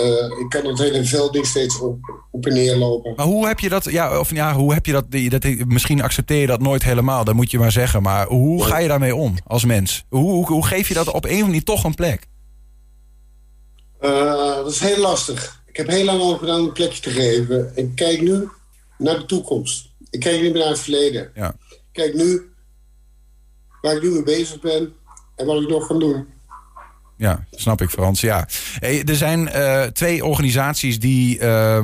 Uh, 0.00 0.38
ik 0.40 0.46
kan 0.48 0.66
het 0.66 0.78
hele 0.78 1.04
veld 1.04 1.46
steeds 1.46 1.80
op, 1.80 1.98
op 2.30 2.46
en 2.46 2.52
neer 2.52 2.76
lopen. 2.76 3.12
Maar 3.16 3.26
hoe 3.26 3.46
heb 3.46 3.58
je 3.58 3.68
dat, 3.68 3.84
ja, 3.84 4.18
of 4.18 4.30
ja, 4.30 4.54
hoe 4.54 4.72
heb 4.74 4.86
je 4.86 4.92
dat, 4.92 5.04
dat, 5.10 5.66
misschien 5.66 6.02
accepteer 6.02 6.40
je 6.40 6.46
dat 6.46 6.60
nooit 6.60 6.82
helemaal, 6.82 7.24
dat 7.24 7.34
moet 7.34 7.50
je 7.50 7.58
maar 7.58 7.72
zeggen. 7.72 8.02
Maar 8.02 8.26
hoe 8.26 8.64
ga 8.64 8.78
je 8.78 8.88
daarmee 8.88 9.14
om 9.14 9.34
als 9.46 9.64
mens? 9.64 10.04
Hoe, 10.08 10.30
hoe, 10.30 10.46
hoe 10.46 10.66
geef 10.66 10.88
je 10.88 10.94
dat 10.94 11.12
op 11.12 11.24
een 11.24 11.40
manier 11.40 11.64
toch 11.64 11.84
een 11.84 11.94
plek? 11.94 12.26
Uh, 14.00 14.54
dat 14.54 14.70
is 14.70 14.80
heel 14.80 15.00
lastig. 15.00 15.62
Ik 15.66 15.76
heb 15.76 15.86
heel 15.86 16.04
lang 16.04 16.20
over 16.20 16.38
gedaan 16.38 16.60
om 16.60 16.66
een 16.66 16.72
plekje 16.72 17.00
te 17.00 17.10
geven. 17.10 17.72
Ik 17.74 17.94
kijk 17.94 18.20
nu 18.20 18.48
naar 18.98 19.18
de 19.18 19.24
toekomst. 19.24 19.88
Ik 20.10 20.20
kijk 20.20 20.42
niet 20.42 20.52
meer 20.52 20.62
naar 20.62 20.70
het 20.70 20.80
verleden. 20.80 21.30
Ja. 21.34 21.56
Ik 21.68 21.88
kijk 21.92 22.14
nu 22.14 22.52
waar 23.80 23.96
ik 23.96 24.02
nu 24.02 24.10
mee 24.10 24.22
bezig 24.22 24.60
ben. 24.60 24.92
en 25.36 25.46
wat 25.46 25.62
ik 25.62 25.68
nog 25.68 25.86
kan 25.86 25.98
doen. 25.98 26.26
Ja, 27.16 27.44
snap 27.50 27.80
ik 27.80 27.90
Frans. 27.90 28.20
Ja. 28.20 28.48
Hey, 28.78 29.04
er 29.04 29.16
zijn 29.16 29.40
uh, 29.54 29.82
twee 29.82 30.24
organisaties 30.24 30.98
die, 30.98 31.38
uh, 31.38 31.78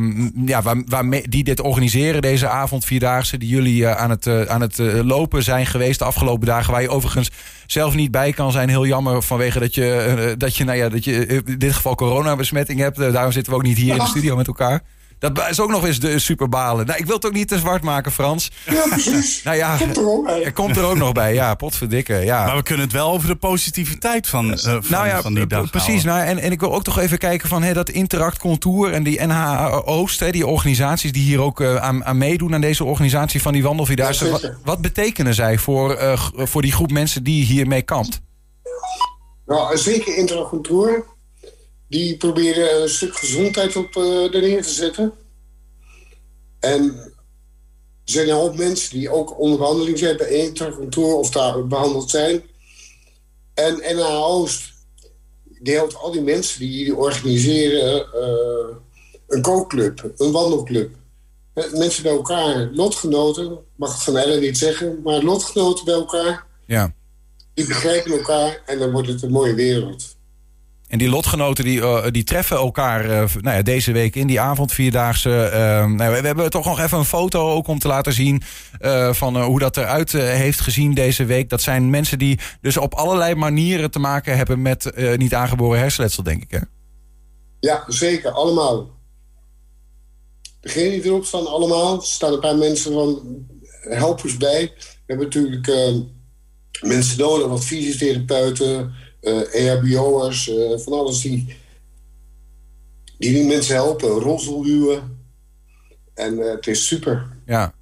ja, 0.47 0.63
waar, 0.63 0.83
waar 0.87 1.23
die 1.29 1.45
dit 1.45 1.61
organiseren, 1.61 2.23
deze 2.23 2.49
avond 2.49 2.85
Vierdaagse, 2.85 3.39
die 3.39 3.49
jullie 3.49 3.83
uh, 3.83 3.97
aan 3.97 4.11
het, 4.11 4.27
uh, 4.27 4.43
aan 4.43 4.61
het 4.61 4.79
lopen 5.03 5.43
zijn 5.43 5.67
geweest 5.67 5.99
de 5.99 6.05
afgelopen 6.05 6.47
dagen. 6.47 6.73
Waar 6.73 6.83
je 6.83 6.91
overigens 6.91 7.31
zelf 7.67 7.95
niet 7.95 8.11
bij 8.11 8.33
kan 8.33 8.53
zijn. 8.53 8.69
Heel 8.69 8.87
jammer 8.87 9.23
vanwege 9.23 9.59
dat 9.59 9.75
je, 9.75 10.35
dat 10.39 10.57
je, 10.57 10.65
nou 10.65 10.79
ja, 10.79 10.89
dat 10.89 11.05
je 11.05 11.27
in 11.27 11.59
dit 11.59 11.73
geval 11.73 11.95
coronabesmetting 11.95 12.81
hebt. 12.81 12.97
daarom 12.97 13.33
zitten 13.33 13.53
we 13.53 13.59
ook 13.59 13.65
niet 13.65 13.79
hier 13.79 13.93
in 13.93 13.99
de 13.99 14.07
studio 14.07 14.37
met 14.37 14.47
elkaar. 14.47 14.83
Dat 15.21 15.49
is 15.51 15.61
ook 15.61 15.71
nog 15.71 15.87
eens 15.87 16.01
de 16.01 16.19
superbalen. 16.19 16.87
Nou, 16.87 16.99
ik 16.99 17.07
wil 17.07 17.15
het 17.15 17.27
ook 17.27 17.33
niet 17.33 17.49
te 17.49 17.59
zwart 17.59 17.83
maken, 17.83 18.13
Frans. 18.13 18.51
Ja, 18.67 18.83
precies. 18.89 19.43
nou 19.43 19.57
ja, 19.57 19.77
komt 19.77 19.97
er 19.97 20.09
ook 20.09 20.25
bij. 20.25 20.45
Er 20.45 20.53
komt 20.53 20.77
er 20.77 20.85
ook 20.85 20.97
nog 20.97 21.13
bij, 21.13 21.35
ja, 21.35 21.55
potverdikke. 21.55 22.15
Ja. 22.15 22.47
Maar 22.47 22.57
we 22.57 22.63
kunnen 22.63 22.85
het 22.85 22.95
wel 22.95 23.11
over 23.11 23.29
de 23.29 23.37
positiviteit 23.37 24.27
van, 24.27 24.51
uh, 24.51 24.57
van, 24.57 24.83
nou 24.89 25.07
ja, 25.07 25.23
van 25.23 25.35
die 25.35 25.47
dag 25.47 25.71
Precies, 25.71 26.05
nou, 26.05 26.21
en, 26.21 26.39
en 26.39 26.53
ik 26.53 26.61
wil 26.61 26.75
ook 26.75 26.83
toch 26.83 26.99
even 26.99 27.19
kijken 27.19 27.49
van 27.49 27.73
dat 27.73 27.89
Interact 27.89 28.39
Contour 28.39 28.93
en 28.93 29.03
die 29.03 29.27
NH 29.27 29.81
Oost, 29.85 30.21
hè, 30.21 30.31
die 30.31 30.47
organisaties 30.47 31.13
die 31.13 31.23
hier 31.23 31.41
ook 31.41 31.61
uh, 31.61 31.77
aan, 31.77 32.05
aan, 32.05 32.19
meedoen 32.19 32.55
aan 32.55 32.61
deze 32.61 32.85
organisatie 32.85 33.43
van 33.43 33.53
die 33.53 33.63
wandelvierdaagse. 33.63 34.25
Ja, 34.25 34.31
wat, 34.31 34.53
wat, 34.65 34.81
betekenen 34.81 35.35
zij 35.35 35.59
voor, 35.59 36.01
uh, 36.01 36.21
voor 36.35 36.63
die 36.63 36.73
groep 36.73 36.91
mensen 36.91 37.23
die 37.23 37.45
hiermee 37.45 37.83
kampt? 37.83 38.21
Nou, 39.47 39.77
zeker 39.77 40.17
Interact 40.17 40.49
Contour 40.49 41.05
die 41.91 42.17
proberen 42.17 42.83
een 42.83 42.89
stuk 42.89 43.17
gezondheid 43.17 43.77
op 43.77 43.97
uh, 43.97 44.31
neer 44.31 44.63
te 44.63 44.71
zetten. 44.71 45.13
En 46.61 46.83
er 48.05 48.13
zijn 48.13 48.29
een 48.29 48.35
hoop 48.35 48.57
mensen 48.57 48.99
die 48.99 49.11
ook 49.11 49.39
onder 49.39 49.59
behandeling 49.59 49.99
zijn 49.99 50.17
bij 50.17 50.29
Intercontour 50.29 51.15
of 51.15 51.31
daar 51.31 51.67
behandeld 51.67 52.11
zijn. 52.11 52.43
En 53.55 53.97
NH 53.97 54.25
Oost, 54.25 54.73
die 55.45 55.75
helpt 55.75 55.97
al 55.97 56.11
die 56.11 56.23
mensen 56.23 56.61
die, 56.61 56.85
die 56.85 56.97
organiseren 56.97 58.07
uh, 58.15 58.77
een 59.29 59.43
kookclub, 59.43 60.13
een 60.17 60.33
wandelclub. 60.33 60.95
Mensen 61.73 62.03
bij 62.03 62.13
elkaar, 62.13 62.71
lotgenoten, 62.73 63.59
mag 63.77 63.93
het 63.93 64.03
van 64.03 64.17
Ellen 64.17 64.41
niet 64.41 64.59
zeggen, 64.59 65.01
maar 65.03 65.23
lotgenoten 65.23 65.85
bij 65.85 65.95
elkaar. 65.95 66.47
Ja. 66.67 66.95
Die 67.55 67.67
begrijpen 67.67 68.13
elkaar 68.13 68.63
en 68.67 68.79
dan 68.79 68.91
wordt 68.91 69.09
het 69.09 69.23
een 69.23 69.31
mooie 69.31 69.55
wereld. 69.55 70.19
En 70.91 70.99
die 70.99 71.09
lotgenoten 71.09 71.65
die, 71.65 71.79
uh, 71.79 72.07
die 72.11 72.25
treffen 72.25 72.57
elkaar 72.57 73.05
uh, 73.05 73.11
nou 73.41 73.57
ja, 73.57 73.63
deze 73.63 73.93
week 73.93 74.17
in 74.17 74.27
die 74.27 74.41
avondvierdaagse. 74.41 75.51
Uh, 75.53 75.59
nou, 75.87 75.97
we, 75.97 76.27
hebben 76.27 76.51
toch 76.51 76.65
nog 76.65 76.81
even 76.81 76.99
een 76.99 77.05
foto 77.05 77.51
ook 77.51 77.67
om 77.67 77.79
te 77.79 77.89
laten 77.89 78.13
zien 78.13 78.43
van 79.11 79.43
hoe 79.43 79.59
dat 79.59 79.77
eruit 79.77 80.13
heeft 80.13 80.61
gezien 80.61 80.95
deze 80.95 81.25
week. 81.25 81.49
Dat 81.49 81.61
zijn 81.61 81.91
mensen 81.91 82.19
die 82.19 82.39
dus 82.61 82.77
op 82.77 82.95
allerlei 82.95 83.35
manieren 83.35 83.91
te 83.91 83.99
maken 83.99 84.37
hebben 84.37 84.63
met 84.63 84.93
niet 85.17 85.35
aangeboren 85.35 85.79
hersenletsel, 85.79 86.23
denk 86.23 86.43
ik. 86.43 86.51
Hè? 86.51 86.59
Ja, 87.61 87.85
zeker. 87.87 88.31
Allemaal. 88.31 88.91
Degenen 90.61 90.91
die 90.91 91.05
erop 91.05 91.25
staan, 91.25 91.47
allemaal. 91.47 91.97
Er 91.97 92.03
staan 92.03 92.33
een 92.33 92.41
paar 92.41 92.57
mensen 92.57 92.93
van 92.93 93.21
helpers 93.81 94.37
bij. 94.37 94.73
We 94.77 95.03
hebben 95.07 95.27
natuurlijk 95.27 95.67
mensen 96.81 97.19
nodig, 97.19 97.47
wat 97.47 97.65
fysiotherapeuten 97.65 98.95
uh, 99.23 99.55
eh, 99.55 99.73
EHBO'ers, 99.73 100.49
uh, 100.49 100.79
van 100.79 100.93
alles 100.93 101.21
die, 101.21 101.57
die 103.19 103.33
die 103.33 103.45
mensen 103.45 103.75
helpen, 103.75 104.09
rolstoelduwen. 104.09 105.19
En 106.15 106.35
uh, 106.35 106.51
het 106.51 106.67
is 106.67 106.87
super. 106.87 107.27
Ja. 107.47 107.73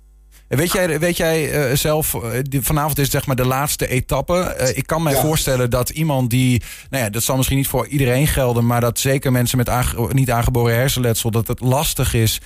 Weet 0.48 0.72
jij, 0.72 1.00
weet 1.00 1.16
jij 1.16 1.76
zelf, 1.76 2.14
vanavond 2.60 2.98
is 2.98 3.10
zeg 3.10 3.26
maar 3.26 3.36
de 3.36 3.44
laatste 3.44 3.88
etappe. 3.88 4.72
Ik 4.74 4.86
kan 4.86 5.02
mij 5.02 5.12
ja. 5.12 5.20
voorstellen 5.20 5.70
dat 5.70 5.90
iemand 5.90 6.30
die, 6.30 6.62
nou 6.90 7.04
ja, 7.04 7.10
dat 7.10 7.22
zal 7.22 7.36
misschien 7.36 7.56
niet 7.56 7.68
voor 7.68 7.86
iedereen 7.86 8.26
gelden, 8.26 8.66
maar 8.66 8.80
dat 8.80 8.98
zeker 8.98 9.32
mensen 9.32 9.58
met 9.58 9.68
aange, 9.68 10.14
niet 10.14 10.30
aangeboren 10.30 10.74
hersenletsel, 10.74 11.30
dat 11.30 11.48
het 11.48 11.60
lastig 11.60 12.14
is 12.14 12.40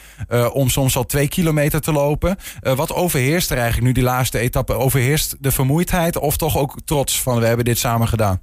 om 0.52 0.68
soms 0.68 0.96
al 0.96 1.06
twee 1.06 1.28
kilometer 1.28 1.80
te 1.80 1.92
lopen. 1.92 2.36
wat 2.60 2.92
overheerst 2.92 3.50
er 3.50 3.56
eigenlijk 3.56 3.86
nu 3.86 3.92
die 3.92 4.02
laatste 4.02 4.38
etappe? 4.38 4.72
Overheerst 4.72 5.36
de 5.40 5.50
vermoeidheid 5.50 6.16
of 6.16 6.36
toch 6.36 6.58
ook 6.58 6.76
trots 6.84 7.22
van 7.22 7.38
we 7.38 7.46
hebben 7.46 7.64
dit 7.64 7.78
samen 7.78 8.08
gedaan? 8.08 8.40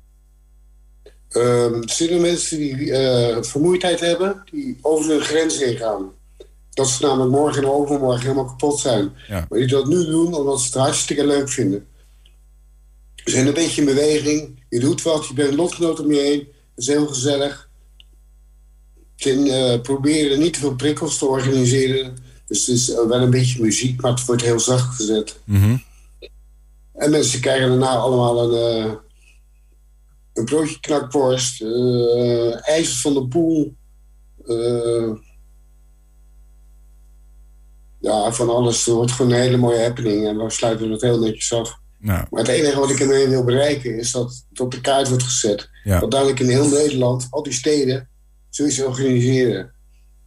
Um, 1.31 1.81
er 1.81 1.89
zijn 1.89 2.21
mensen 2.21 2.57
die 2.57 2.75
uh, 2.75 3.37
vermoeidheid 3.41 3.99
hebben, 3.99 4.43
die 4.51 4.77
over 4.81 5.11
hun 5.11 5.21
grens 5.21 5.59
heen 5.59 5.77
gaan. 5.77 6.11
Dat 6.69 6.87
ze 6.87 7.05
namelijk 7.05 7.31
morgen 7.31 7.63
en 7.63 7.69
overmorgen 7.69 8.21
helemaal 8.21 8.45
kapot 8.45 8.79
zijn. 8.79 9.11
Ja. 9.27 9.45
Maar 9.49 9.59
die 9.59 9.67
dat 9.67 9.87
nu 9.87 10.05
doen 10.05 10.33
omdat 10.33 10.59
ze 10.59 10.65
het 10.65 10.75
hartstikke 10.75 11.25
leuk 11.25 11.49
vinden. 11.49 11.87
We 13.23 13.31
zijn 13.31 13.47
een 13.47 13.53
beetje 13.53 13.81
in 13.81 13.87
beweging. 13.87 14.63
Je 14.69 14.79
doet 14.79 15.01
wat, 15.01 15.27
je 15.27 15.33
bent 15.33 15.49
een 15.49 15.55
lotgenoot 15.55 15.99
om 15.99 16.11
je 16.11 16.19
heen. 16.19 16.39
Dat 16.39 16.47
is 16.75 16.87
heel 16.87 17.07
gezellig. 17.07 17.69
Je 19.15 19.33
uh, 19.33 19.81
proberen 19.81 20.39
niet 20.39 20.53
te 20.53 20.59
veel 20.59 20.75
prikkels 20.75 21.17
te 21.17 21.25
organiseren. 21.25 22.17
Dus 22.45 22.65
het 22.65 22.75
is 22.75 22.89
uh, 22.89 22.95
wel 23.07 23.21
een 23.21 23.29
beetje 23.29 23.61
muziek, 23.61 24.01
maar 24.01 24.11
het 24.11 24.25
wordt 24.25 24.41
heel 24.41 24.59
zacht 24.59 24.95
gezet. 24.95 25.39
Mm 25.43 25.61
-hmm. 25.61 25.83
En 26.93 27.11
mensen 27.11 27.39
krijgen 27.39 27.69
daarna 27.69 27.95
allemaal 27.95 28.53
een 28.53 28.97
een 30.39 30.45
broodje 30.45 30.79
knakworst, 30.79 31.61
uh, 31.61 32.83
van 32.83 33.13
de 33.13 33.27
poel. 33.29 33.75
Uh, 34.45 35.15
ja, 37.99 38.31
van 38.31 38.49
alles. 38.49 38.85
Het 38.85 38.95
wordt 38.95 39.11
gewoon 39.11 39.31
een 39.31 39.39
hele 39.39 39.57
mooie 39.57 39.81
happening. 39.81 40.27
En 40.27 40.37
dan 40.37 40.51
sluiten 40.51 40.87
we 40.87 40.93
het 40.93 41.01
heel 41.01 41.19
netjes 41.19 41.53
af. 41.53 41.77
Nou. 41.97 42.25
Maar 42.29 42.41
het 42.41 42.51
enige 42.51 42.79
wat 42.79 42.89
ik 42.89 42.99
ermee 42.99 43.27
wil 43.27 43.43
bereiken 43.43 43.99
is 43.99 44.11
dat 44.11 44.45
het 44.49 44.59
op 44.59 44.71
de 44.71 44.81
kaart 44.81 45.07
wordt 45.07 45.23
gezet. 45.23 45.69
Ja. 45.83 45.99
Dat 45.99 46.11
dadelijk 46.11 46.39
in 46.39 46.49
heel 46.49 46.69
Nederland, 46.69 47.27
al 47.29 47.43
die 47.43 47.53
steden, 47.53 48.09
zoiets 48.49 48.81
organiseren. 48.81 49.73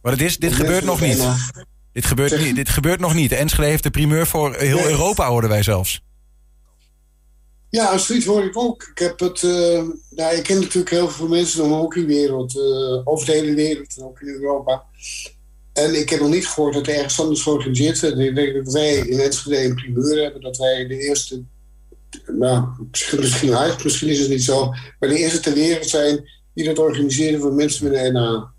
Maar 0.01 0.11
het 0.11 0.21
is, 0.21 0.37
dit 0.37 0.53
gebeurt 0.53 0.83
nog 0.83 1.01
niet. 1.01 1.23
Dit 1.91 2.05
gebeurt, 2.05 2.39
niet. 2.39 2.55
dit 2.55 2.69
gebeurt 2.69 2.99
nog 2.99 3.13
niet. 3.13 3.31
Enschede 3.31 3.67
heeft 3.67 3.83
de 3.83 3.89
primeur 3.89 4.27
voor 4.27 4.55
heel 4.55 4.77
nee. 4.77 4.89
Europa, 4.89 5.27
hoorden 5.27 5.49
wij 5.49 5.63
zelfs. 5.63 6.01
Ja, 7.75 7.97
zoiets 7.97 8.25
hoor 8.25 8.43
ik 8.43 8.57
ook. 8.57 8.83
Ik 8.83 8.97
heb 8.97 9.19
het. 9.19 9.41
Uh, 9.41 9.83
ik 10.37 10.43
ken 10.43 10.59
natuurlijk 10.59 10.89
heel 10.89 11.09
veel 11.09 11.27
mensen 11.27 11.63
in 11.63 11.69
de 11.69 11.75
hockeywereld, 11.75 12.55
uh, 12.55 13.07
over 13.07 13.25
de 13.25 13.31
hele 13.31 13.53
wereld, 13.53 14.01
ook 14.01 14.21
in 14.21 14.27
Europa. 14.27 14.85
En 15.73 15.99
ik 15.99 16.09
heb 16.09 16.19
nog 16.19 16.29
niet 16.29 16.47
gehoord 16.47 16.73
dat 16.73 16.87
er 16.87 16.95
ergens 16.95 17.19
anders 17.19 17.41
georganiseerd 17.41 18.01
wordt. 18.01 18.19
Ik 18.19 18.35
denk 18.35 18.55
dat 18.55 18.73
wij 18.73 18.95
in 18.95 19.19
Enschede 19.19 19.63
een 19.63 19.75
primeur 19.75 20.23
hebben, 20.23 20.41
dat 20.41 20.57
wij 20.57 20.87
de 20.87 20.97
eerste. 20.97 21.43
Nou, 22.27 22.67
misschien 23.19 23.55
uit, 23.55 23.83
misschien 23.83 24.09
is 24.09 24.19
het 24.19 24.29
niet 24.29 24.43
zo. 24.43 24.69
Maar 24.99 25.09
de 25.09 25.17
eerste 25.17 25.39
ter 25.39 25.53
wereld 25.53 25.89
zijn 25.89 26.29
die 26.53 26.65
dat 26.65 26.79
organiseren 26.79 27.39
voor 27.39 27.53
mensen 27.53 27.91
met 27.91 27.99
een 27.99 28.13
NA. 28.13 28.52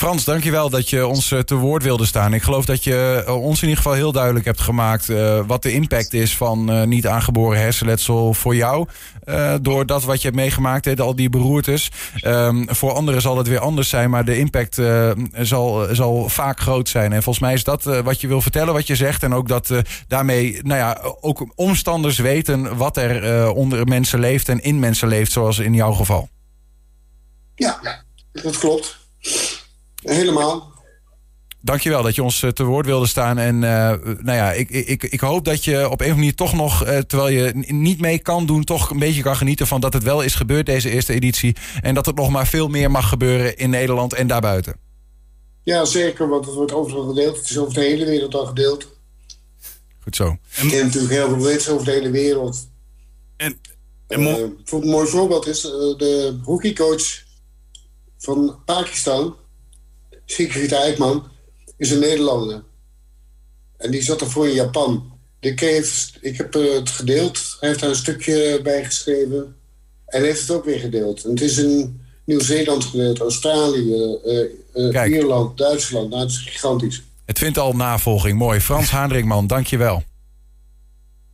Frans, 0.00 0.24
dankjewel 0.24 0.70
dat 0.70 0.90
je 0.90 1.06
ons 1.06 1.34
te 1.44 1.54
woord 1.54 1.82
wilde 1.82 2.06
staan. 2.06 2.34
Ik 2.34 2.42
geloof 2.42 2.64
dat 2.64 2.84
je 2.84 3.24
ons 3.26 3.62
in 3.62 3.68
ieder 3.68 3.82
geval 3.82 3.98
heel 3.98 4.12
duidelijk 4.12 4.44
hebt 4.44 4.60
gemaakt... 4.60 5.08
Uh, 5.08 5.40
wat 5.46 5.62
de 5.62 5.72
impact 5.72 6.12
is 6.12 6.36
van 6.36 6.88
niet 6.88 7.06
aangeboren 7.06 7.60
hersenletsel 7.60 8.34
voor 8.34 8.54
jou. 8.54 8.86
Uh, 9.24 9.54
door 9.62 9.86
dat 9.86 10.04
wat 10.04 10.16
je 10.16 10.22
hebt 10.22 10.40
meegemaakt, 10.40 10.84
he, 10.84 10.96
al 10.96 11.14
die 11.14 11.30
beroertes. 11.30 11.90
Um, 12.24 12.74
voor 12.74 12.92
anderen 12.92 13.20
zal 13.20 13.36
het 13.36 13.48
weer 13.48 13.58
anders 13.58 13.88
zijn, 13.88 14.10
maar 14.10 14.24
de 14.24 14.38
impact 14.38 14.80
zal, 15.40 15.86
zal 15.94 16.28
vaak 16.28 16.60
groot 16.60 16.88
zijn. 16.88 17.12
En 17.12 17.22
volgens 17.22 17.44
mij 17.44 17.54
is 17.54 17.64
dat 17.64 17.84
wat 17.84 18.20
je 18.20 18.26
wil 18.26 18.40
vertellen, 18.40 18.74
wat 18.74 18.86
je 18.86 18.96
zegt. 18.96 19.22
En 19.22 19.34
ook 19.34 19.48
dat 19.48 19.72
daarmee 20.08 20.60
nou 20.62 20.78
ja, 20.78 21.00
ook 21.20 21.52
omstanders 21.54 22.18
weten 22.18 22.76
wat 22.76 22.96
er 22.96 23.50
onder 23.52 23.86
mensen 23.86 24.20
leeft... 24.20 24.48
en 24.48 24.62
in 24.62 24.78
mensen 24.78 25.08
leeft, 25.08 25.32
zoals 25.32 25.58
in 25.58 25.74
jouw 25.74 25.92
geval. 25.92 26.28
Ja, 27.54 28.02
dat 28.32 28.58
klopt. 28.58 28.98
Helemaal. 30.02 30.72
Dankjewel 31.62 32.02
dat 32.02 32.14
je 32.14 32.22
ons 32.22 32.44
te 32.52 32.64
woord 32.64 32.86
wilde 32.86 33.06
staan. 33.06 33.38
En 33.38 33.54
uh, 33.54 33.60
nou 34.18 34.32
ja, 34.32 34.52
ik, 34.52 34.70
ik, 34.70 35.02
ik 35.02 35.20
hoop 35.20 35.44
dat 35.44 35.64
je 35.64 35.76
op 35.76 35.82
een 35.82 35.90
of 35.90 36.00
andere 36.00 36.14
manier 36.14 36.34
toch 36.34 36.52
nog, 36.52 36.86
uh, 36.86 36.98
terwijl 36.98 37.28
je 37.28 37.52
niet 37.66 38.00
mee 38.00 38.18
kan 38.18 38.46
doen, 38.46 38.64
toch 38.64 38.90
een 38.90 38.98
beetje 38.98 39.22
kan 39.22 39.36
genieten 39.36 39.66
van 39.66 39.80
dat 39.80 39.92
het 39.92 40.02
wel 40.02 40.22
is 40.22 40.34
gebeurd, 40.34 40.66
deze 40.66 40.90
eerste 40.90 41.12
editie. 41.12 41.56
En 41.80 41.94
dat 41.94 42.06
het 42.06 42.16
nog 42.16 42.30
maar 42.30 42.46
veel 42.46 42.68
meer 42.68 42.90
mag 42.90 43.08
gebeuren 43.08 43.56
in 43.56 43.70
Nederland 43.70 44.14
en 44.14 44.26
daarbuiten. 44.26 44.76
Ja, 45.62 45.84
zeker, 45.84 46.28
want 46.28 46.44
het 46.44 46.54
wordt 46.54 46.72
overal 46.72 47.08
gedeeld. 47.08 47.36
Het 47.36 47.50
is 47.50 47.58
over 47.58 47.74
de 47.74 47.80
hele 47.80 48.04
wereld 48.04 48.34
al 48.34 48.46
gedeeld. 48.46 48.88
Goed 50.02 50.16
zo. 50.16 50.24
En 50.54 50.64
ik 50.64 50.70
ken 50.70 50.84
natuurlijk 50.84 51.12
heel 51.12 51.28
veel 51.28 51.44
mensen 51.44 51.72
over 51.72 51.84
de 51.84 51.92
hele 51.92 52.10
wereld. 52.10 52.68
En, 53.36 53.60
en 54.06 54.20
uh, 54.20 54.36
een 54.70 54.88
mooi 54.88 55.08
voorbeeld 55.08 55.46
is 55.46 55.60
de 55.60 56.38
hockeycoach 56.42 57.22
van 58.18 58.62
Pakistan. 58.64 59.36
Sigrid 60.30 60.72
Eijkman 60.72 61.24
is 61.76 61.90
een 61.90 61.98
Nederlander. 61.98 62.62
En 63.76 63.90
die 63.90 64.02
zat 64.02 64.20
ervoor 64.20 64.48
in 64.48 64.54
Japan. 64.54 65.18
Ik, 65.40 65.60
heeft, 65.60 66.18
ik 66.20 66.36
heb 66.36 66.52
het 66.52 66.88
gedeeld. 66.88 67.56
Hij 67.60 67.68
heeft 67.68 67.80
daar 67.80 67.90
een 67.90 67.96
stukje 67.96 68.60
bij 68.62 68.84
geschreven. 68.84 69.56
En 70.06 70.22
heeft 70.22 70.40
het 70.40 70.50
ook 70.50 70.64
weer 70.64 70.78
gedeeld. 70.78 71.24
En 71.24 71.30
het 71.30 71.40
is 71.40 71.58
in 71.58 72.00
Nieuw-Zeeland 72.24 72.84
gedeeld, 72.84 73.20
Australië, 73.20 74.18
uh, 74.24 74.92
uh, 74.92 75.06
Ierland, 75.06 75.58
Duitsland. 75.58 76.10
Nou, 76.10 76.22
het 76.22 76.30
is 76.30 76.38
gigantisch. 76.38 77.02
Het 77.24 77.38
vindt 77.38 77.58
al 77.58 77.72
navolging. 77.72 78.38
Mooi. 78.38 78.60
Frans 78.60 78.90
Haandringman, 78.90 79.46
dank 79.46 79.66
je 79.66 79.76
wel. 79.76 80.02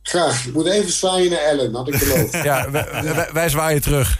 Graag. 0.07 0.45
Ik 0.45 0.53
moet 0.53 0.65
even 0.65 0.91
zwaaien 0.91 1.31
naar 1.31 1.39
Ellen, 1.39 1.75
had 1.75 1.87
ik 1.87 1.99
beloofd. 1.99 2.33
ja, 2.43 2.71
wij, 2.71 3.29
wij, 3.33 3.49
zwaaien 3.49 3.81
terug. 3.81 4.19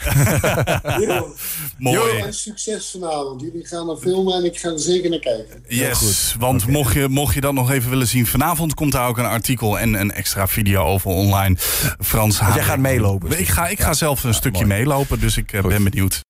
Mooi. 1.78 2.20
En 2.20 2.34
succes 2.34 2.90
vanavond. 2.92 3.42
Jullie 3.42 3.66
gaan 3.66 3.86
naar 3.86 3.96
filmen 3.96 4.34
en 4.34 4.46
ik 4.46 4.60
ga 4.60 4.70
er 4.70 4.80
zeker 4.80 5.10
naar 5.10 5.20
kijken. 5.20 5.64
Yes, 5.68 5.98
goed. 5.98 6.36
want 6.40 6.68
mocht, 6.68 6.94
je, 6.94 7.08
mocht 7.08 7.34
je 7.34 7.42
dat 7.42 7.54
nog 7.54 7.72
even 7.72 7.90
willen 7.90 8.08
zien... 8.08 8.28
vanavond 8.28 8.74
komt 8.74 8.92
daar 8.92 9.08
ook 9.08 9.18
een 9.18 9.26
artikel 9.26 9.80
en 9.80 9.94
een 9.94 10.12
extra 10.12 10.48
video 10.48 10.84
over 10.84 11.10
online. 11.10 11.56
Frans 12.00 12.40
Jij 12.40 12.64
gaat 12.64 12.80
meelopen? 12.80 13.40
Ik 13.40 13.48
ga, 13.48 13.68
ik 13.68 13.80
ga 13.80 13.94
zelf 13.94 14.24
een 14.24 14.34
stukje 14.34 14.66
meelopen, 14.66 15.20
dus 15.20 15.38
ik 15.38 15.54
eh, 15.54 15.64
ben 15.64 15.84
benieuwd. 15.84 16.22